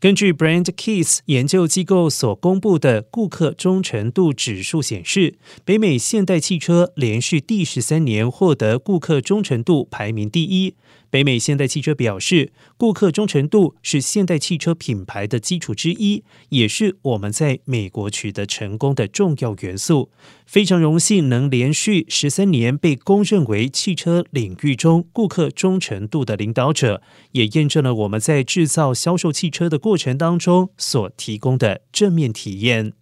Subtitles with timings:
[0.00, 10.74] 根据 Brand Keys 研究机构所公布的顾客忠诚度指数显示，北美现代汽车连续第十三年获得顾客忠诚度排名第一。
[11.10, 20.10] 北美现代汽车表示，顾客忠诚度是现代汽车品牌的基础之一，也是我们在美国取得成功的重要元素。
[20.46, 32.92] 非常荣幸能连续十三年被公认为汽车领域中顾客忠诚度的领导者，也验证了我们在制造、销售汽车的过过程当中所提供的正面体验。